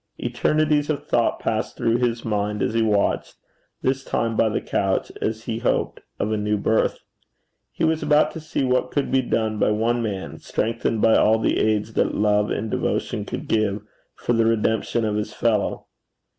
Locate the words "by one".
9.59-10.01